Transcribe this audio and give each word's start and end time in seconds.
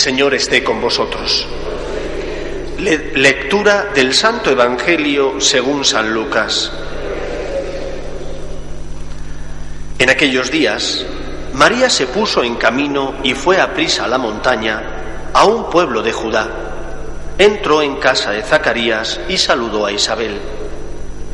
Señor 0.00 0.32
esté 0.32 0.64
con 0.64 0.80
vosotros. 0.80 1.46
Le- 2.78 3.12
lectura 3.16 3.90
del 3.94 4.14
Santo 4.14 4.50
Evangelio 4.50 5.38
según 5.38 5.84
San 5.84 6.14
Lucas. 6.14 6.72
En 9.98 10.08
aquellos 10.08 10.50
días, 10.50 11.04
María 11.52 11.90
se 11.90 12.06
puso 12.06 12.42
en 12.42 12.54
camino 12.54 13.16
y 13.22 13.34
fue 13.34 13.60
a 13.60 13.74
prisa 13.74 14.04
a 14.04 14.08
la 14.08 14.16
montaña, 14.16 14.82
a 15.34 15.44
un 15.44 15.68
pueblo 15.68 16.00
de 16.02 16.12
Judá. 16.12 16.48
Entró 17.36 17.82
en 17.82 17.96
casa 17.96 18.30
de 18.30 18.42
Zacarías 18.42 19.20
y 19.28 19.36
saludó 19.36 19.84
a 19.84 19.92
Isabel. 19.92 20.38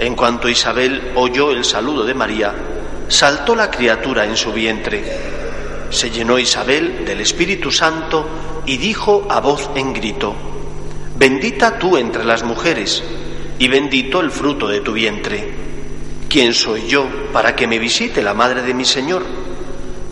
En 0.00 0.16
cuanto 0.16 0.48
Isabel 0.48 1.12
oyó 1.14 1.52
el 1.52 1.64
saludo 1.64 2.04
de 2.04 2.14
María, 2.14 2.52
saltó 3.06 3.54
la 3.54 3.70
criatura 3.70 4.24
en 4.24 4.36
su 4.36 4.52
vientre. 4.52 5.35
Se 5.90 6.10
llenó 6.10 6.38
Isabel 6.38 7.04
del 7.04 7.20
Espíritu 7.20 7.70
Santo 7.70 8.26
y 8.66 8.76
dijo 8.76 9.26
a 9.30 9.40
voz 9.40 9.70
en 9.74 9.92
grito, 9.92 10.34
Bendita 11.16 11.78
tú 11.78 11.96
entre 11.96 12.24
las 12.24 12.42
mujeres, 12.42 13.02
y 13.58 13.68
bendito 13.68 14.20
el 14.20 14.30
fruto 14.30 14.68
de 14.68 14.80
tu 14.80 14.92
vientre. 14.92 15.48
¿Quién 16.28 16.52
soy 16.52 16.86
yo 16.86 17.06
para 17.32 17.56
que 17.56 17.66
me 17.66 17.78
visite 17.78 18.22
la 18.22 18.34
madre 18.34 18.62
de 18.62 18.74
mi 18.74 18.84
Señor? 18.84 19.24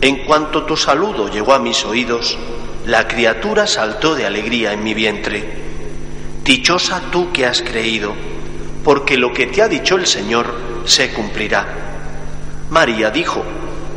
En 0.01 0.25
cuanto 0.25 0.63
tu 0.63 0.75
saludo 0.75 1.29
llegó 1.29 1.53
a 1.53 1.59
mis 1.59 1.85
oídos, 1.85 2.37
la 2.85 3.07
criatura 3.07 3.67
saltó 3.67 4.15
de 4.15 4.25
alegría 4.25 4.73
en 4.73 4.83
mi 4.83 4.93
vientre. 4.93 5.43
Dichosa 6.43 7.01
tú 7.11 7.31
que 7.31 7.45
has 7.45 7.61
creído, 7.61 8.13
porque 8.83 9.17
lo 9.17 9.33
que 9.33 9.47
te 9.47 9.61
ha 9.61 9.67
dicho 9.67 9.95
el 9.95 10.05
Señor 10.05 10.53
se 10.85 11.11
cumplirá. 11.11 11.67
María 12.69 13.09
dijo, 13.11 13.43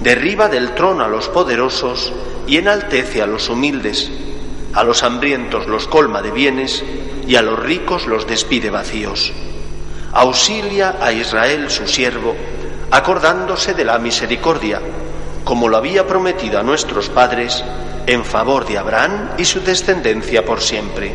derriba 0.00 0.48
del 0.48 0.74
trono 0.74 1.04
a 1.04 1.08
los 1.08 1.28
poderosos 1.28 2.12
y 2.46 2.58
enaltece 2.58 3.22
a 3.22 3.26
los 3.26 3.48
humildes. 3.48 4.10
A 4.74 4.84
los 4.84 5.02
hambrientos 5.02 5.66
los 5.66 5.88
colma 5.88 6.22
de 6.22 6.30
bienes 6.30 6.84
y 7.26 7.36
a 7.36 7.42
los 7.42 7.58
ricos 7.58 8.06
los 8.06 8.26
despide 8.26 8.70
vacíos. 8.70 9.32
Auxilia 10.12 10.96
a 11.00 11.12
Israel 11.12 11.70
su 11.70 11.86
siervo, 11.86 12.34
acordándose 12.90 13.74
de 13.74 13.84
la 13.84 13.98
misericordia, 13.98 14.80
como 15.44 15.68
lo 15.68 15.76
había 15.76 16.06
prometido 16.06 16.58
a 16.58 16.62
nuestros 16.62 17.08
padres, 17.08 17.64
en 18.06 18.24
favor 18.24 18.66
de 18.66 18.78
Abraham 18.78 19.30
y 19.38 19.44
su 19.44 19.60
descendencia 19.60 20.44
por 20.44 20.60
siempre. 20.60 21.12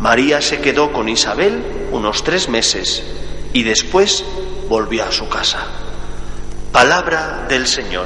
María 0.00 0.40
se 0.42 0.60
quedó 0.60 0.92
con 0.92 1.08
Isabel 1.08 1.62
unos 1.92 2.24
tres 2.24 2.48
meses 2.48 3.02
y 3.52 3.62
después 3.62 4.24
volvió 4.68 5.04
a 5.04 5.12
su 5.12 5.28
casa. 5.28 5.85
Palabra 6.76 7.46
del 7.48 7.66
Señor. 7.66 8.04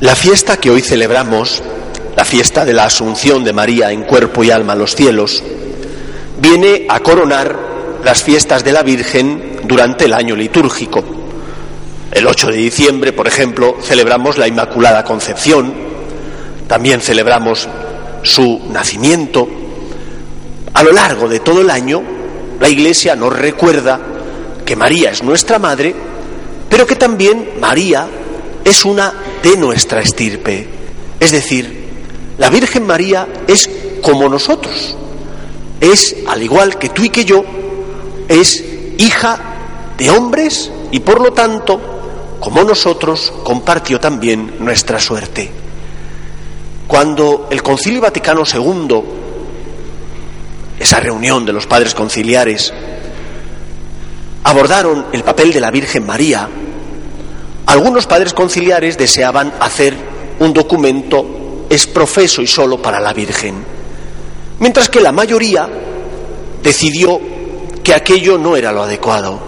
La 0.00 0.16
fiesta 0.16 0.56
que 0.56 0.68
hoy 0.68 0.80
celebramos, 0.80 1.62
la 2.16 2.24
fiesta 2.24 2.64
de 2.64 2.72
la 2.72 2.86
Asunción 2.86 3.44
de 3.44 3.52
María 3.52 3.92
en 3.92 4.02
cuerpo 4.02 4.42
y 4.42 4.50
alma 4.50 4.72
a 4.72 4.74
los 4.74 4.96
cielos, 4.96 5.44
viene 6.40 6.86
a 6.88 6.98
coronar 6.98 7.56
las 8.02 8.24
fiestas 8.24 8.64
de 8.64 8.72
la 8.72 8.82
Virgen 8.82 9.60
durante 9.62 10.06
el 10.06 10.14
año 10.14 10.34
litúrgico. 10.34 11.04
El 12.10 12.26
8 12.26 12.48
de 12.48 12.56
diciembre, 12.56 13.12
por 13.12 13.28
ejemplo, 13.28 13.76
celebramos 13.80 14.38
la 14.38 14.48
Inmaculada 14.48 15.04
Concepción, 15.04 15.72
también 16.66 17.00
celebramos 17.00 17.68
su 18.22 18.60
nacimiento. 18.70 19.48
A 20.74 20.82
lo 20.82 20.92
largo 20.92 21.28
de 21.28 21.40
todo 21.40 21.60
el 21.60 21.70
año, 21.70 22.02
la 22.60 22.68
Iglesia 22.68 23.16
nos 23.16 23.36
recuerda 23.36 24.00
que 24.64 24.76
María 24.76 25.10
es 25.10 25.22
nuestra 25.22 25.58
madre, 25.58 25.94
pero 26.68 26.86
que 26.86 26.96
también 26.96 27.50
María 27.60 28.06
es 28.64 28.84
una 28.84 29.12
de 29.42 29.56
nuestra 29.56 30.00
estirpe. 30.00 30.66
Es 31.20 31.32
decir, 31.32 31.82
la 32.38 32.48
Virgen 32.50 32.86
María 32.86 33.28
es 33.46 33.68
como 34.00 34.28
nosotros. 34.28 34.96
Es, 35.80 36.16
al 36.26 36.42
igual 36.42 36.78
que 36.78 36.88
tú 36.88 37.04
y 37.04 37.10
que 37.10 37.24
yo, 37.24 37.44
es 38.28 38.64
hija 38.98 39.38
de 39.98 40.10
hombres 40.10 40.70
y 40.90 41.00
por 41.00 41.20
lo 41.20 41.32
tanto, 41.32 41.80
como 42.40 42.62
nosotros, 42.64 43.32
compartió 43.44 44.00
también 44.00 44.56
nuestra 44.60 44.98
suerte. 44.98 45.61
Cuando 46.92 47.48
el 47.50 47.62
Concilio 47.62 48.02
Vaticano 48.02 48.42
II, 48.44 49.02
esa 50.78 51.00
reunión 51.00 51.46
de 51.46 51.54
los 51.54 51.66
padres 51.66 51.94
conciliares, 51.94 52.70
abordaron 54.44 55.06
el 55.10 55.24
papel 55.24 55.54
de 55.54 55.60
la 55.62 55.70
Virgen 55.70 56.04
María, 56.04 56.46
algunos 57.64 58.06
padres 58.06 58.34
conciliares 58.34 58.98
deseaban 58.98 59.54
hacer 59.58 59.96
un 60.40 60.52
documento 60.52 61.64
exprofeso 61.70 62.42
y 62.42 62.46
solo 62.46 62.82
para 62.82 63.00
la 63.00 63.14
Virgen, 63.14 63.64
mientras 64.58 64.90
que 64.90 65.00
la 65.00 65.12
mayoría 65.12 65.66
decidió 66.62 67.18
que 67.82 67.94
aquello 67.94 68.36
no 68.36 68.54
era 68.54 68.70
lo 68.70 68.82
adecuado, 68.82 69.40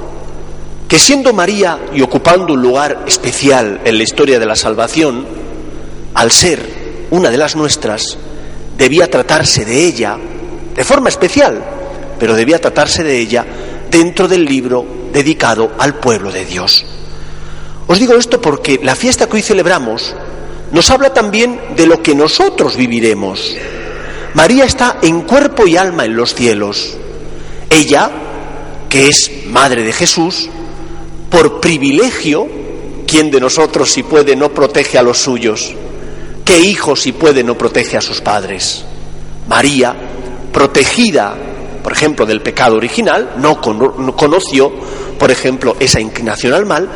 que 0.89 0.99
siendo 0.99 1.35
María 1.35 1.79
y 1.93 2.01
ocupando 2.01 2.55
un 2.55 2.63
lugar 2.63 3.05
especial 3.07 3.83
en 3.85 3.99
la 3.99 4.03
historia 4.03 4.39
de 4.39 4.47
la 4.47 4.57
salvación, 4.57 5.27
al 6.15 6.31
ser 6.31 6.74
una 7.11 7.31
de 7.31 7.39
las 7.39 7.57
nuestras, 7.57 8.17
debía 8.77 9.11
tratarse 9.11 9.65
de 9.65 9.85
ella 9.85 10.19
de 10.75 10.85
forma 10.85 11.09
especial, 11.09 11.63
pero 12.19 12.35
debía 12.35 12.61
tratarse 12.61 13.03
de 13.03 13.19
ella 13.19 13.45
dentro 13.91 14.27
del 14.27 14.45
libro 14.45 14.85
dedicado 15.13 15.73
al 15.79 15.95
pueblo 15.95 16.33
de 16.33 16.45
Dios. 16.45 16.85
Os 17.87 17.99
digo 17.99 18.15
esto 18.15 18.41
porque 18.41 18.81
la 18.83 18.97
fiesta 18.97 19.29
que 19.29 19.37
hoy 19.37 19.43
celebramos 19.43 20.15
nos 20.73 20.91
habla 20.91 21.13
también 21.13 21.61
de 21.77 21.87
lo 21.87 22.03
que 22.03 22.15
nosotros 22.15 22.77
viviremos. 22.77 23.55
María 24.35 24.65
está 24.65 24.99
en 25.03 25.21
cuerpo 25.23 25.67
y 25.67 25.77
alma 25.77 26.05
en 26.05 26.17
los 26.17 26.35
cielos. 26.35 26.97
Ella, 27.71 28.11
que 28.89 29.09
es 29.09 29.31
madre 29.47 29.85
de 29.85 29.93
Jesús, 29.93 30.49
por 31.31 31.61
privilegio, 31.61 32.49
¿quién 33.07 33.31
de 33.31 33.41
nosotros 33.41 33.93
si 33.93 34.03
puede 34.03 34.35
no 34.35 34.53
protege 34.53 34.99
a 34.99 35.03
los 35.03 35.19
suyos? 35.19 35.75
¿Qué 36.45 36.59
hijo 36.59 36.95
si 36.95 37.13
puede 37.13 37.43
no 37.43 37.57
protege 37.57 37.97
a 37.97 38.03
sus 38.03 38.21
padres? 38.21 38.85
María, 39.49 39.95
protegida, 40.53 41.35
por 41.83 41.93
ejemplo, 41.93 42.27
del 42.27 42.43
pecado 42.43 42.77
original, 42.77 43.35
no, 43.39 43.61
conoció, 43.61 44.71
por 45.19 45.31
ejemplo, 45.31 45.77
esa 45.81 46.01
inclinación 46.01 46.53
al 46.53 46.67
mal, 46.67 46.89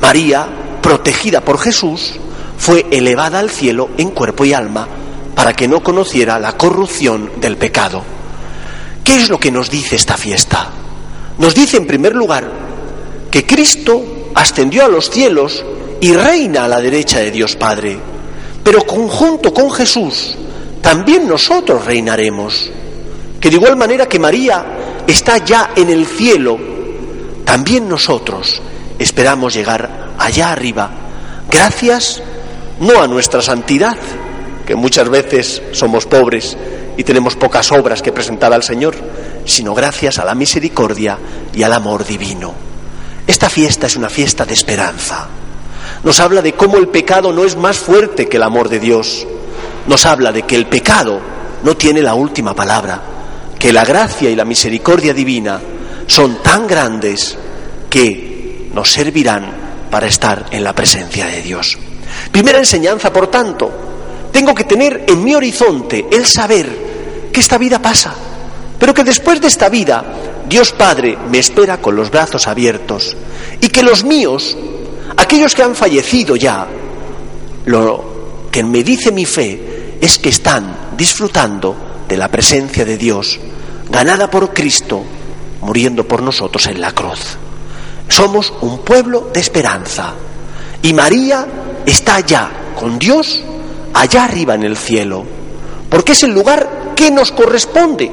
María, 0.00 0.46
protegida 0.82 1.40
por 1.40 1.58
Jesús, 1.58 2.14
fue 2.58 2.86
elevada 2.90 3.38
al 3.38 3.50
cielo 3.50 3.88
en 3.96 4.10
cuerpo 4.10 4.44
y 4.44 4.52
alma 4.52 4.86
para 5.34 5.54
que 5.54 5.66
no 5.66 5.82
conociera 5.82 6.38
la 6.38 6.58
corrupción 6.58 7.40
del 7.40 7.56
pecado. 7.56 8.02
¿Qué 9.02 9.16
es 9.16 9.30
lo 9.30 9.40
que 9.40 9.50
nos 9.50 9.70
dice 9.70 9.96
esta 9.96 10.18
fiesta? 10.18 10.68
Nos 11.38 11.54
dice, 11.54 11.78
en 11.78 11.86
primer 11.86 12.14
lugar, 12.14 12.50
que 13.30 13.46
Cristo 13.46 14.02
ascendió 14.34 14.84
a 14.84 14.88
los 14.88 15.08
cielos 15.08 15.64
y 16.02 16.12
reina 16.12 16.64
a 16.64 16.68
la 16.68 16.80
derecha 16.80 17.20
de 17.20 17.30
Dios 17.30 17.56
Padre, 17.56 17.98
pero 18.70 18.86
conjunto 18.86 19.52
con 19.52 19.68
Jesús 19.72 20.36
también 20.80 21.26
nosotros 21.26 21.84
reinaremos. 21.84 22.70
Que 23.40 23.50
de 23.50 23.56
igual 23.56 23.76
manera 23.76 24.06
que 24.06 24.20
María 24.20 25.02
está 25.08 25.38
ya 25.38 25.72
en 25.74 25.90
el 25.90 26.06
cielo, 26.06 26.56
también 27.44 27.88
nosotros 27.88 28.62
esperamos 28.96 29.54
llegar 29.54 30.12
allá 30.16 30.52
arriba, 30.52 30.88
gracias 31.50 32.22
no 32.78 33.02
a 33.02 33.08
nuestra 33.08 33.42
santidad, 33.42 33.96
que 34.64 34.76
muchas 34.76 35.08
veces 35.08 35.60
somos 35.72 36.06
pobres 36.06 36.56
y 36.96 37.02
tenemos 37.02 37.34
pocas 37.34 37.72
obras 37.72 38.02
que 38.02 38.12
presentar 38.12 38.52
al 38.52 38.62
Señor, 38.62 38.94
sino 39.46 39.74
gracias 39.74 40.20
a 40.20 40.24
la 40.24 40.36
misericordia 40.36 41.18
y 41.52 41.64
al 41.64 41.72
amor 41.72 42.06
divino. 42.06 42.54
Esta 43.26 43.50
fiesta 43.50 43.88
es 43.88 43.96
una 43.96 44.08
fiesta 44.08 44.44
de 44.44 44.54
esperanza. 44.54 45.39
Nos 46.02 46.20
habla 46.20 46.42
de 46.42 46.54
cómo 46.54 46.78
el 46.78 46.88
pecado 46.88 47.32
no 47.32 47.44
es 47.44 47.56
más 47.56 47.78
fuerte 47.78 48.28
que 48.28 48.38
el 48.38 48.42
amor 48.42 48.68
de 48.68 48.80
Dios. 48.80 49.26
Nos 49.86 50.06
habla 50.06 50.32
de 50.32 50.42
que 50.42 50.56
el 50.56 50.66
pecado 50.66 51.20
no 51.62 51.76
tiene 51.76 52.02
la 52.02 52.14
última 52.14 52.54
palabra, 52.54 53.00
que 53.58 53.72
la 53.72 53.84
gracia 53.84 54.30
y 54.30 54.36
la 54.36 54.44
misericordia 54.44 55.12
divina 55.12 55.60
son 56.06 56.42
tan 56.42 56.66
grandes 56.66 57.36
que 57.88 58.68
nos 58.72 58.90
servirán 58.90 59.52
para 59.90 60.06
estar 60.06 60.46
en 60.50 60.64
la 60.64 60.74
presencia 60.74 61.26
de 61.26 61.42
Dios. 61.42 61.78
Primera 62.32 62.58
enseñanza, 62.58 63.12
por 63.12 63.28
tanto, 63.28 63.70
tengo 64.32 64.54
que 64.54 64.64
tener 64.64 65.04
en 65.06 65.22
mi 65.22 65.34
horizonte 65.34 66.06
el 66.10 66.24
saber 66.24 67.28
que 67.32 67.40
esta 67.40 67.58
vida 67.58 67.80
pasa, 67.80 68.14
pero 68.78 68.94
que 68.94 69.04
después 69.04 69.40
de 69.40 69.48
esta 69.48 69.68
vida 69.68 70.04
Dios 70.48 70.72
Padre 70.72 71.16
me 71.30 71.38
espera 71.38 71.80
con 71.80 71.94
los 71.94 72.10
brazos 72.10 72.48
abiertos 72.48 73.16
y 73.60 73.68
que 73.68 73.82
los 73.82 74.04
míos, 74.04 74.56
aquellos 75.16 75.54
que 75.54 75.62
han 75.62 75.74
fallecido 75.74 76.36
ya, 76.36 76.66
lo 77.66 78.48
que 78.50 78.62
me 78.62 78.82
dice 78.82 79.12
mi 79.12 79.26
fe 79.26 79.98
es 80.00 80.18
que 80.18 80.30
están 80.30 80.90
disfrutando 80.96 81.76
de 82.08 82.16
la 82.16 82.28
presencia 82.28 82.84
de 82.84 82.96
Dios, 82.96 83.38
ganada 83.90 84.30
por 84.30 84.52
Cristo, 84.52 85.02
muriendo 85.60 86.06
por 86.06 86.22
nosotros 86.22 86.66
en 86.66 86.80
la 86.80 86.92
cruz. 86.92 87.20
Somos 88.08 88.52
un 88.62 88.78
pueblo 88.78 89.30
de 89.32 89.40
esperanza 89.40 90.14
y 90.82 90.92
María 90.92 91.46
está 91.86 92.16
allá 92.16 92.50
con 92.78 92.98
Dios, 92.98 93.42
allá 93.94 94.24
arriba 94.24 94.54
en 94.54 94.64
el 94.64 94.76
cielo, 94.76 95.24
porque 95.88 96.12
es 96.12 96.22
el 96.22 96.32
lugar 96.32 96.92
que 96.96 97.10
nos 97.10 97.30
corresponde 97.32 98.10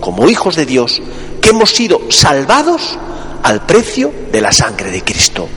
como 0.00 0.28
hijos 0.28 0.56
de 0.56 0.66
Dios, 0.66 1.02
que 1.40 1.50
hemos 1.50 1.70
sido 1.70 2.00
salvados 2.10 2.98
al 3.44 3.64
precio 3.64 4.12
de 4.32 4.40
la 4.40 4.52
sangre 4.52 4.90
de 4.90 5.02
Cristo. 5.02 5.48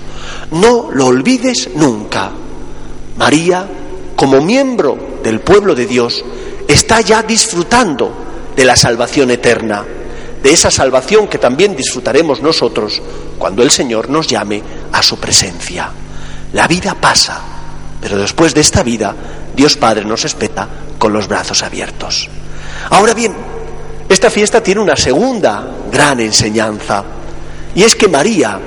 No 0.51 0.89
lo 0.91 1.07
olvides 1.07 1.69
nunca. 1.75 2.31
María, 3.17 3.65
como 4.15 4.41
miembro 4.41 5.19
del 5.23 5.39
pueblo 5.39 5.73
de 5.73 5.85
Dios, 5.85 6.23
está 6.67 7.01
ya 7.01 7.23
disfrutando 7.23 8.13
de 8.55 8.65
la 8.65 8.75
salvación 8.75 9.31
eterna, 9.31 9.85
de 10.43 10.51
esa 10.51 10.69
salvación 10.69 11.27
que 11.27 11.37
también 11.37 11.75
disfrutaremos 11.75 12.41
nosotros 12.41 13.01
cuando 13.37 13.63
el 13.63 13.71
Señor 13.71 14.09
nos 14.09 14.27
llame 14.27 14.61
a 14.91 15.01
su 15.01 15.17
presencia. 15.17 15.89
La 16.53 16.67
vida 16.67 16.95
pasa, 16.99 17.39
pero 18.01 18.17
después 18.17 18.53
de 18.53 18.61
esta 18.61 18.83
vida, 18.83 19.15
Dios 19.55 19.77
Padre 19.77 20.03
nos 20.03 20.25
espera 20.25 20.67
con 20.99 21.13
los 21.13 21.27
brazos 21.27 21.63
abiertos. 21.63 22.29
Ahora 22.89 23.13
bien, 23.13 23.33
esta 24.09 24.29
fiesta 24.29 24.61
tiene 24.61 24.81
una 24.81 24.95
segunda 24.95 25.67
gran 25.91 26.19
enseñanza, 26.19 27.03
y 27.77 27.83
es 27.83 27.95
que 27.95 28.07
María, 28.07 28.59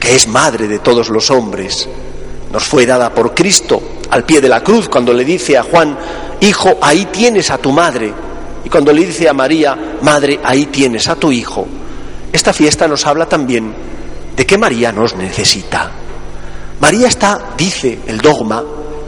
que 0.00 0.16
es 0.16 0.26
madre 0.26 0.66
de 0.66 0.80
todos 0.80 1.10
los 1.10 1.30
hombres, 1.30 1.88
nos 2.52 2.64
fue 2.64 2.86
dada 2.86 3.14
por 3.14 3.32
Cristo 3.32 3.80
al 4.10 4.24
pie 4.24 4.40
de 4.40 4.48
la 4.48 4.64
cruz 4.64 4.88
cuando 4.88 5.12
le 5.12 5.24
dice 5.24 5.56
a 5.56 5.62
Juan, 5.62 5.96
Hijo, 6.40 6.76
ahí 6.82 7.06
tienes 7.12 7.52
a 7.52 7.58
tu 7.58 7.70
madre, 7.70 8.12
y 8.64 8.68
cuando 8.68 8.92
le 8.92 9.06
dice 9.06 9.28
a 9.28 9.32
María, 9.32 9.78
Madre, 10.02 10.40
ahí 10.42 10.66
tienes 10.66 11.06
a 11.06 11.14
tu 11.14 11.30
hijo. 11.30 11.68
Esta 12.32 12.52
fiesta 12.52 12.88
nos 12.88 13.06
habla 13.06 13.26
también 13.26 13.72
de 14.36 14.44
que 14.44 14.58
María 14.58 14.90
nos 14.90 15.14
necesita. 15.14 15.92
María 16.80 17.06
está, 17.06 17.52
dice 17.56 18.00
el 18.08 18.18
dogma, 18.18 18.60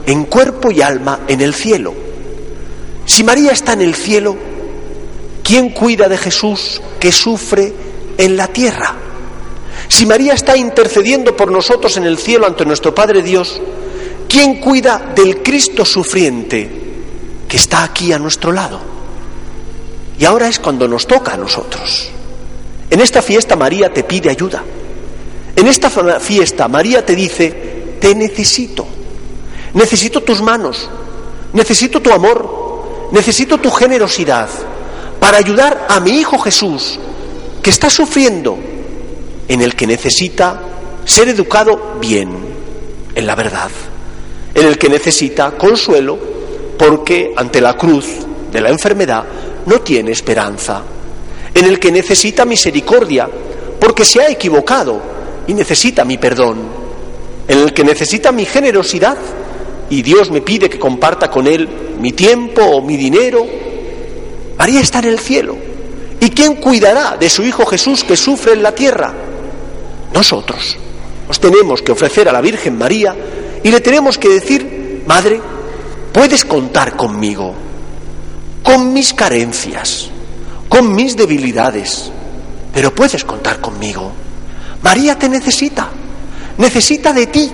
en 0.05 0.23
cuerpo 0.23 0.71
y 0.71 0.81
alma 0.81 1.19
en 1.27 1.41
el 1.41 1.53
cielo. 1.53 1.93
Si 3.05 3.21
María 3.21 3.51
está 3.51 3.73
en 3.73 3.81
el 3.81 3.95
cielo, 3.95 4.37
¿quién 5.43 5.71
cuida 5.71 6.07
de 6.07 6.17
Jesús 6.17 6.81
que 7.01 7.11
sufre 7.11 7.86
en 8.17 8.37
la 8.37 8.47
tierra? 8.47 8.95
Si 9.87 10.05
María 10.05 10.33
está 10.33 10.57
intercediendo 10.57 11.35
por 11.35 11.51
nosotros 11.51 11.97
en 11.97 12.03
el 12.03 12.17
cielo 12.17 12.45
ante 12.45 12.65
nuestro 12.65 12.93
Padre 12.93 13.21
Dios, 13.21 13.61
¿quién 14.27 14.59
cuida 14.59 15.13
del 15.15 15.41
Cristo 15.41 15.85
sufriente 15.85 16.69
que 17.47 17.57
está 17.57 17.83
aquí 17.83 18.11
a 18.11 18.19
nuestro 18.19 18.51
lado? 18.51 18.79
Y 20.19 20.25
ahora 20.25 20.47
es 20.47 20.59
cuando 20.59 20.87
nos 20.87 21.07
toca 21.07 21.33
a 21.33 21.37
nosotros. 21.37 22.09
En 22.89 23.01
esta 23.01 23.21
fiesta 23.21 23.55
María 23.55 23.93
te 23.93 24.03
pide 24.03 24.29
ayuda. 24.29 24.63
En 25.55 25.67
esta 25.67 25.89
fiesta 26.19 26.67
María 26.67 27.05
te 27.05 27.15
dice, 27.15 27.97
te 27.99 28.13
necesito. 28.15 28.85
Necesito 29.73 30.21
tus 30.23 30.41
manos, 30.41 30.89
necesito 31.53 32.01
tu 32.01 32.11
amor, 32.11 33.09
necesito 33.11 33.57
tu 33.57 33.69
generosidad 33.69 34.49
para 35.19 35.37
ayudar 35.37 35.87
a 35.89 35.99
mi 35.99 36.11
Hijo 36.11 36.37
Jesús, 36.39 36.99
que 37.67 37.71
está 37.71 37.89
sufriendo, 37.89 38.57
en 39.45 39.61
el 39.61 39.75
que 39.75 39.85
necesita 39.85 40.57
ser 41.03 41.27
educado 41.27 41.97
bien, 41.99 42.29
en 43.13 43.27
la 43.27 43.35
verdad, 43.35 43.69
en 44.53 44.67
el 44.67 44.77
que 44.77 44.87
necesita 44.87 45.51
consuelo, 45.57 46.17
porque 46.79 47.33
ante 47.35 47.59
la 47.59 47.73
cruz 47.73 48.05
de 48.53 48.61
la 48.61 48.69
enfermedad 48.69 49.25
no 49.65 49.81
tiene 49.81 50.13
esperanza, 50.13 50.81
en 51.53 51.65
el 51.65 51.77
que 51.77 51.91
necesita 51.91 52.45
misericordia, 52.45 53.27
porque 53.77 54.05
se 54.05 54.21
ha 54.21 54.29
equivocado 54.29 55.01
y 55.45 55.53
necesita 55.53 56.05
mi 56.05 56.17
perdón, 56.17 56.59
en 57.49 57.59
el 57.59 57.73
que 57.73 57.83
necesita 57.83 58.31
mi 58.31 58.45
generosidad 58.45 59.17
y 59.89 60.03
Dios 60.03 60.31
me 60.31 60.39
pide 60.39 60.69
que 60.69 60.79
comparta 60.79 61.29
con 61.29 61.45
él 61.45 61.67
mi 61.99 62.13
tiempo 62.13 62.61
o 62.61 62.81
mi 62.81 62.95
dinero. 62.95 63.45
María 64.57 64.79
está 64.79 64.99
en 64.99 65.05
el 65.07 65.19
cielo. 65.19 65.56
¿Y 66.19 66.29
quién 66.31 66.55
cuidará 66.55 67.17
de 67.17 67.29
su 67.29 67.43
Hijo 67.43 67.65
Jesús 67.65 68.03
que 68.03 68.17
sufre 68.17 68.53
en 68.53 68.63
la 68.63 68.73
tierra? 68.73 69.13
Nosotros. 70.13 70.77
Nos 71.27 71.39
tenemos 71.39 71.81
que 71.81 71.91
ofrecer 71.91 72.27
a 72.29 72.31
la 72.31 72.41
Virgen 72.41 72.77
María 72.77 73.15
y 73.63 73.69
le 73.69 73.81
tenemos 73.81 74.17
que 74.17 74.29
decir, 74.29 75.03
Madre, 75.05 75.39
puedes 76.11 76.45
contar 76.45 76.95
conmigo 76.95 77.53
con 78.63 78.91
mis 78.93 79.13
carencias, 79.13 80.09
con 80.67 80.93
mis 80.93 81.15
debilidades, 81.15 82.11
pero 82.73 82.93
puedes 82.93 83.23
contar 83.23 83.61
conmigo. 83.61 84.11
María 84.81 85.17
te 85.17 85.29
necesita, 85.29 85.89
necesita 86.57 87.13
de 87.13 87.27
ti 87.27 87.51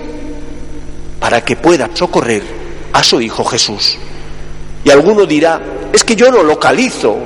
para 1.20 1.44
que 1.44 1.56
pueda 1.56 1.90
socorrer 1.94 2.42
a 2.92 3.02
su 3.02 3.20
Hijo 3.20 3.44
Jesús. 3.44 3.96
Y 4.84 4.90
alguno 4.90 5.26
dirá, 5.26 5.60
es 5.92 6.04
que 6.04 6.16
yo 6.16 6.30
no 6.30 6.42
localizo 6.42 7.16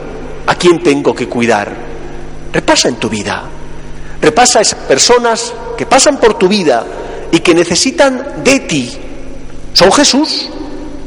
a 0.48 0.54
quién 0.54 0.82
tengo 0.82 1.14
que 1.14 1.28
cuidar. 1.28 1.70
Repasa 2.52 2.88
en 2.88 2.96
tu 2.96 3.10
vida, 3.10 3.44
repasa 4.20 4.58
a 4.58 4.62
esas 4.62 4.80
personas 4.80 5.52
que 5.76 5.84
pasan 5.84 6.18
por 6.18 6.38
tu 6.38 6.48
vida 6.48 6.84
y 7.30 7.40
que 7.40 7.54
necesitan 7.54 8.42
de 8.42 8.60
ti. 8.60 8.90
Son 9.74 9.92
Jesús, 9.92 10.48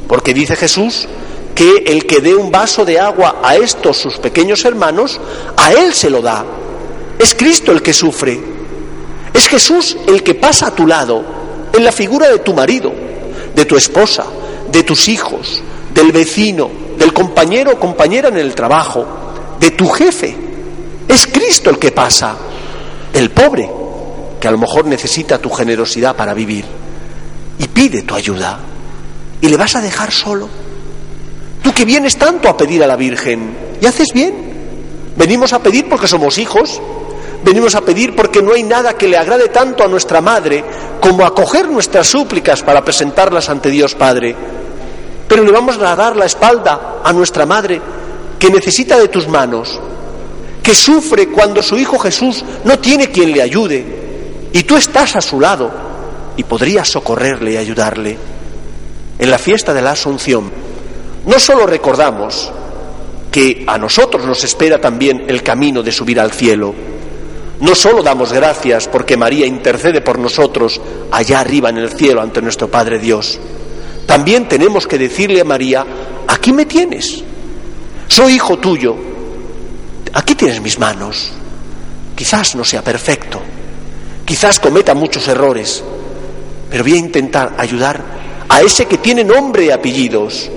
porque 0.07 0.35
dice 0.35 0.55
Jesús, 0.55 1.07
que 1.55 1.83
el 1.87 2.05
que 2.05 2.21
dé 2.21 2.35
un 2.35 2.51
vaso 2.51 2.85
de 2.85 2.99
agua 2.99 3.41
a 3.43 3.55
estos 3.55 3.97
sus 3.97 4.19
pequeños 4.19 4.63
hermanos, 4.63 5.19
a 5.57 5.73
él 5.73 5.91
se 5.95 6.11
lo 6.11 6.21
da. 6.21 6.45
Es 7.17 7.33
Cristo 7.33 7.71
el 7.71 7.81
que 7.81 7.93
sufre. 7.93 8.39
Es 9.33 9.47
Jesús 9.47 9.97
el 10.07 10.21
que 10.21 10.35
pasa 10.35 10.67
a 10.67 10.75
tu 10.75 10.85
lado, 10.85 11.23
en 11.73 11.83
la 11.83 11.91
figura 11.91 12.29
de 12.29 12.39
tu 12.39 12.53
marido, 12.53 12.93
de 13.55 13.65
tu 13.65 13.75
esposa, 13.75 14.25
de 14.71 14.83
tus 14.83 15.09
hijos, 15.09 15.63
del 15.95 16.11
vecino, 16.11 16.69
del 16.99 17.11
compañero 17.11 17.71
o 17.71 17.79
compañera 17.79 18.29
en 18.29 18.37
el 18.37 18.53
trabajo, 18.53 19.20
de 19.61 19.71
tu 19.71 19.87
jefe. 19.87 20.35
Es 21.07 21.27
Cristo 21.27 21.69
el 21.69 21.77
que 21.77 21.91
pasa, 21.91 22.35
el 23.13 23.29
pobre, 23.29 23.69
que 24.39 24.47
a 24.47 24.51
lo 24.51 24.57
mejor 24.57 24.85
necesita 24.85 25.37
tu 25.37 25.49
generosidad 25.51 26.15
para 26.15 26.33
vivir, 26.33 26.65
y 27.59 27.67
pide 27.67 28.01
tu 28.01 28.15
ayuda. 28.15 28.59
¿Y 29.39 29.47
le 29.47 29.57
vas 29.57 29.75
a 29.75 29.81
dejar 29.81 30.11
solo? 30.11 30.49
Tú 31.61 31.71
que 31.73 31.85
vienes 31.85 32.17
tanto 32.17 32.49
a 32.49 32.57
pedir 32.57 32.83
a 32.83 32.87
la 32.87 32.95
Virgen, 32.95 33.55
y 33.79 33.85
haces 33.85 34.11
bien. 34.13 34.51
Venimos 35.15 35.53
a 35.53 35.59
pedir 35.59 35.87
porque 35.87 36.07
somos 36.07 36.39
hijos, 36.39 36.81
venimos 37.43 37.75
a 37.75 37.81
pedir 37.81 38.15
porque 38.15 38.41
no 38.41 38.53
hay 38.53 38.63
nada 38.63 38.97
que 38.97 39.07
le 39.07 39.17
agrade 39.17 39.49
tanto 39.49 39.83
a 39.83 39.87
nuestra 39.87 40.21
Madre 40.21 40.63
como 40.99 41.25
acoger 41.25 41.69
nuestras 41.69 42.07
súplicas 42.07 42.63
para 42.63 42.83
presentarlas 42.83 43.49
ante 43.49 43.69
Dios 43.69 43.93
Padre. 43.93 44.35
Pero 45.27 45.43
le 45.43 45.51
vamos 45.51 45.77
a 45.77 45.95
dar 45.95 46.15
la 46.15 46.25
espalda 46.25 47.01
a 47.03 47.13
nuestra 47.13 47.45
Madre 47.45 47.81
que 48.41 48.49
necesita 48.49 48.97
de 48.97 49.07
tus 49.07 49.27
manos, 49.27 49.79
que 50.63 50.73
sufre 50.73 51.27
cuando 51.27 51.61
su 51.61 51.77
Hijo 51.77 51.99
Jesús 51.99 52.43
no 52.65 52.79
tiene 52.79 53.11
quien 53.11 53.31
le 53.31 53.39
ayude 53.39 53.85
y 54.51 54.63
tú 54.63 54.75
estás 54.75 55.15
a 55.15 55.21
su 55.21 55.39
lado 55.39 55.71
y 56.35 56.43
podrías 56.43 56.89
socorrerle 56.89 57.51
y 57.51 57.57
ayudarle. 57.57 58.17
En 59.19 59.29
la 59.29 59.37
fiesta 59.37 59.75
de 59.75 59.83
la 59.83 59.91
Asunción, 59.91 60.51
no 61.27 61.39
solo 61.39 61.67
recordamos 61.67 62.51
que 63.31 63.63
a 63.67 63.77
nosotros 63.77 64.25
nos 64.25 64.43
espera 64.43 64.81
también 64.81 65.25
el 65.27 65.43
camino 65.43 65.83
de 65.83 65.91
subir 65.91 66.19
al 66.19 66.31
cielo, 66.31 66.73
no 67.59 67.75
solo 67.75 68.01
damos 68.01 68.33
gracias 68.33 68.87
porque 68.87 69.17
María 69.17 69.45
intercede 69.45 70.01
por 70.01 70.17
nosotros 70.17 70.81
allá 71.11 71.41
arriba 71.41 71.69
en 71.69 71.77
el 71.77 71.91
cielo 71.91 72.23
ante 72.23 72.41
nuestro 72.41 72.71
Padre 72.71 72.97
Dios, 72.97 73.39
también 74.07 74.49
tenemos 74.49 74.87
que 74.87 74.97
decirle 74.97 75.41
a 75.41 75.45
María, 75.45 75.85
aquí 76.27 76.51
me 76.51 76.65
tienes, 76.65 77.23
soy 78.11 78.33
hijo 78.33 78.57
tuyo, 78.57 78.93
aquí 80.11 80.35
tienes 80.35 80.61
mis 80.61 80.77
manos, 80.77 81.31
quizás 82.13 82.55
no 82.57 82.65
sea 82.65 82.83
perfecto, 82.83 83.41
quizás 84.25 84.59
cometa 84.59 84.93
muchos 84.93 85.29
errores, 85.29 85.81
pero 86.69 86.83
voy 86.83 86.95
a 86.95 86.97
intentar 86.97 87.55
ayudar 87.57 88.03
a 88.49 88.61
ese 88.61 88.85
que 88.85 88.97
tiene 88.97 89.23
nombre 89.23 89.63
y 89.63 89.71
apellidos, 89.71 90.51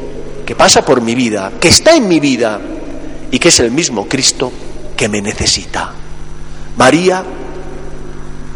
que 0.44 0.56
pasa 0.56 0.84
por 0.84 1.00
mi 1.00 1.14
vida, 1.14 1.52
que 1.61 1.68
está 1.68 1.94
en 1.94 2.08
mi 2.08 2.18
vida 2.18 2.61
y 3.30 3.38
que 3.38 3.50
es 3.50 3.61
el 3.61 3.70
mismo 3.70 4.08
Cristo 4.08 4.50
que 4.96 5.08
me 5.08 5.23
necesita. 5.23 5.92
María 6.76 7.23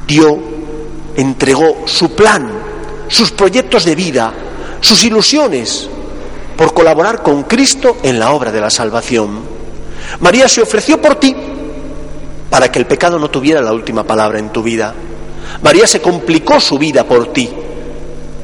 dio, 0.08 0.40
entregó 1.14 1.84
su 1.86 2.16
plan, 2.16 2.50
sus 3.06 3.30
proyectos 3.30 3.84
de 3.84 3.94
vida, 3.94 4.34
sus 4.80 5.04
ilusiones 5.04 5.88
por 6.58 6.74
colaborar 6.74 7.22
con 7.22 7.44
Cristo 7.44 7.98
en 8.02 8.18
la 8.18 8.32
obra 8.32 8.50
de 8.50 8.60
la 8.60 8.68
salvación. 8.68 9.42
María 10.18 10.48
se 10.48 10.60
ofreció 10.60 11.00
por 11.00 11.14
ti 11.14 11.34
para 12.50 12.72
que 12.72 12.80
el 12.80 12.86
pecado 12.86 13.16
no 13.20 13.30
tuviera 13.30 13.62
la 13.62 13.72
última 13.72 14.02
palabra 14.02 14.40
en 14.40 14.50
tu 14.50 14.60
vida. 14.60 14.92
María 15.62 15.86
se 15.86 16.02
complicó 16.02 16.58
su 16.58 16.76
vida 16.76 17.04
por 17.04 17.32
ti 17.32 17.48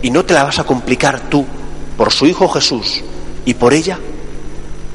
y 0.00 0.11
no 0.11 0.25
te 0.25 0.33
la 0.33 0.44
vas 0.44 0.61
a 0.61 0.64
complicar 0.64 1.28
tú 1.28 1.44
por 1.97 2.12
su 2.12 2.26
Hijo 2.26 2.49
Jesús 2.49 3.02
y 3.44 3.54
por 3.54 3.75
ella. 3.75 3.99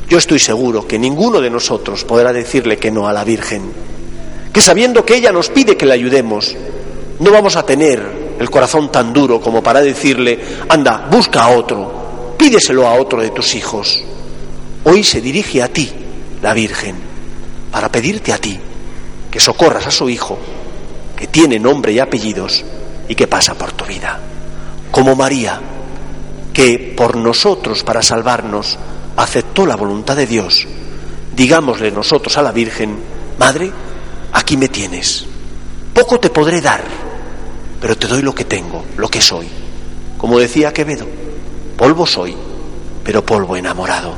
Yo 0.07 0.17
estoy 0.17 0.39
seguro 0.39 0.87
que 0.87 0.97
ninguno 0.97 1.41
de 1.41 1.49
nosotros 1.49 2.05
podrá 2.05 2.31
decirle 2.31 2.77
que 2.77 2.89
no 2.89 3.05
a 3.05 3.11
la 3.11 3.25
Virgen, 3.25 3.69
que 4.53 4.61
sabiendo 4.61 5.03
que 5.03 5.17
ella 5.17 5.33
nos 5.33 5.49
pide 5.49 5.75
que 5.75 5.85
le 5.85 5.93
ayudemos, 5.93 6.55
no 7.19 7.31
vamos 7.31 7.57
a 7.57 7.63
tener 7.63 8.37
el 8.39 8.49
corazón 8.49 8.89
tan 8.89 9.11
duro 9.11 9.41
como 9.41 9.61
para 9.61 9.81
decirle, 9.81 10.39
anda, 10.69 11.05
busca 11.11 11.43
a 11.43 11.49
otro, 11.49 11.98
pídeselo 12.39 12.87
a 12.87 12.93
otro 12.93 13.21
de 13.21 13.31
tus 13.31 13.53
hijos. 13.53 14.01
Hoy 14.85 15.03
se 15.03 15.19
dirige 15.19 15.61
a 15.61 15.67
ti, 15.67 15.91
la 16.41 16.53
Virgen, 16.53 16.95
para 17.69 17.91
pedirte 17.91 18.31
a 18.31 18.37
ti 18.37 18.57
que 19.29 19.41
socorras 19.41 19.85
a 19.85 19.91
su 19.91 20.09
Hijo, 20.09 20.39
que 21.17 21.27
tiene 21.27 21.59
nombre 21.59 21.91
y 21.91 21.99
apellidos 21.99 22.63
y 23.09 23.13
que 23.13 23.27
pasa 23.27 23.55
por 23.55 23.73
tu 23.73 23.83
vida. 23.83 24.19
Como 24.89 25.17
María, 25.17 25.59
que 26.53 26.93
por 26.95 27.17
nosotros, 27.17 27.83
para 27.83 28.01
salvarnos, 28.01 28.79
aceptó 29.17 29.65
la 29.65 29.75
voluntad 29.75 30.15
de 30.15 30.25
Dios, 30.25 30.65
digámosle 31.35 31.91
nosotros 31.91 32.37
a 32.37 32.41
la 32.41 32.53
Virgen, 32.53 32.97
Madre, 33.37 33.69
aquí 34.31 34.55
me 34.55 34.69
tienes. 34.69 35.25
Poco 35.93 36.21
te 36.21 36.29
podré 36.29 36.61
dar, 36.61 36.83
pero 37.81 37.97
te 37.97 38.07
doy 38.07 38.21
lo 38.21 38.33
que 38.33 38.45
tengo, 38.45 38.85
lo 38.95 39.09
que 39.09 39.19
soy. 39.19 39.47
Como 40.17 40.39
decía 40.39 40.73
Quevedo, 40.73 41.18
polvo 41.79 42.05
soy, 42.05 42.35
pero 43.05 43.25
polvo 43.25 43.55
enamorado. 43.55 44.13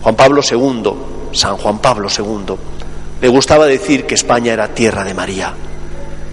Juan 0.00 0.16
Pablo 0.16 0.40
II, 0.40 0.92
San 1.30 1.58
Juan 1.58 1.78
Pablo 1.78 2.08
II, 2.08 2.54
le 3.20 3.28
gustaba 3.28 3.66
decir 3.66 4.06
que 4.06 4.14
España 4.14 4.54
era 4.54 4.68
tierra 4.68 5.04
de 5.04 5.12
María. 5.12 5.52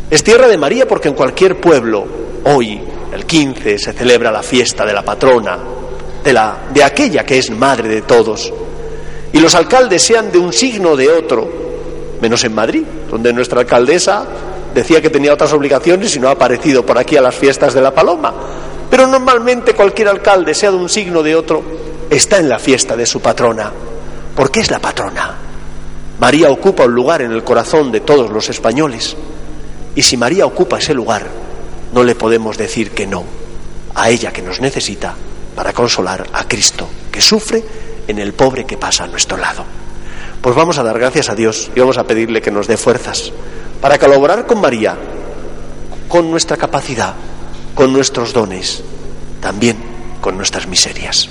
Es 0.09 0.23
tierra 0.23 0.47
de 0.47 0.57
María 0.57 0.87
porque 0.87 1.09
en 1.09 1.15
cualquier 1.15 1.59
pueblo, 1.59 2.05
hoy, 2.45 2.79
el 3.11 3.25
15, 3.25 3.77
se 3.77 3.91
celebra 3.91 4.31
la 4.31 4.41
fiesta 4.41 4.85
de 4.85 4.93
la 4.93 5.03
patrona, 5.03 5.59
de, 6.23 6.31
la, 6.31 6.59
de 6.73 6.81
aquella 6.81 7.25
que 7.25 7.39
es 7.39 7.51
madre 7.51 7.89
de 7.89 8.03
todos. 8.03 8.53
Y 9.33 9.39
los 9.41 9.53
alcaldes 9.53 10.01
sean 10.01 10.31
de 10.31 10.39
un 10.39 10.53
signo 10.53 10.91
o 10.91 10.95
de 10.95 11.09
otro, 11.09 11.45
menos 12.21 12.41
en 12.45 12.55
Madrid, 12.55 12.83
donde 13.11 13.33
nuestra 13.33 13.59
alcaldesa 13.59 14.25
decía 14.73 15.01
que 15.01 15.09
tenía 15.09 15.33
otras 15.33 15.51
obligaciones 15.51 16.15
y 16.15 16.21
no 16.21 16.29
ha 16.29 16.31
aparecido 16.31 16.85
por 16.85 16.97
aquí 16.97 17.17
a 17.17 17.21
las 17.21 17.35
fiestas 17.35 17.73
de 17.73 17.81
la 17.81 17.93
Paloma. 17.93 18.33
Pero 18.89 19.07
normalmente 19.07 19.73
cualquier 19.73 20.07
alcalde, 20.07 20.53
sea 20.53 20.71
de 20.71 20.77
un 20.77 20.89
signo 20.89 21.19
o 21.19 21.23
de 21.23 21.35
otro, 21.35 21.63
está 22.09 22.37
en 22.37 22.49
la 22.49 22.59
fiesta 22.59 22.95
de 22.95 23.05
su 23.05 23.19
patrona. 23.19 23.71
¿Por 24.35 24.51
qué 24.51 24.61
es 24.61 24.71
la 24.71 24.79
patrona? 24.79 25.35
María 26.19 26.49
ocupa 26.49 26.85
un 26.85 26.95
lugar 26.95 27.21
en 27.21 27.31
el 27.31 27.43
corazón 27.43 27.91
de 27.91 27.99
todos 27.99 28.29
los 28.29 28.49
españoles. 28.49 29.15
Y 29.95 30.01
si 30.01 30.17
María 30.17 30.45
ocupa 30.45 30.79
ese 30.79 30.93
lugar, 30.93 31.27
no 31.93 32.03
le 32.03 32.15
podemos 32.15 32.57
decir 32.57 32.91
que 32.91 33.07
no 33.07 33.23
a 33.95 34.09
ella 34.09 34.31
que 34.31 34.43
nos 34.43 34.61
necesita 34.61 35.15
para 35.55 35.73
consolar 35.73 36.27
a 36.33 36.47
Cristo, 36.47 36.87
que 37.11 37.19
sufre 37.19 37.63
en 38.07 38.19
el 38.19 38.33
pobre 38.33 38.65
que 38.65 38.77
pasa 38.77 39.05
a 39.05 39.07
nuestro 39.07 39.37
lado. 39.37 39.63
Pues 40.41 40.55
vamos 40.55 40.77
a 40.77 40.83
dar 40.83 40.99
gracias 40.99 41.29
a 41.29 41.35
Dios 41.35 41.71
y 41.75 41.79
vamos 41.79 41.97
a 41.97 42.03
pedirle 42.03 42.41
que 42.41 42.51
nos 42.51 42.67
dé 42.67 42.77
fuerzas 42.77 43.31
para 43.81 43.97
colaborar 43.97 44.45
con 44.45 44.61
María, 44.61 44.95
con 46.07 46.29
nuestra 46.29 46.57
capacidad, 46.57 47.15
con 47.77 47.93
nuestros 47.93 48.33
dones, 48.33 48.83
también 49.39 49.77
con 50.19 50.35
nuestras 50.35 50.65
miserias. 50.65 51.29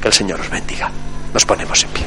Que 0.00 0.06
el 0.06 0.14
Señor 0.14 0.40
os 0.40 0.48
bendiga. 0.48 0.92
Nos 1.34 1.44
ponemos 1.44 1.82
en 1.82 1.90
pie. 1.90 2.06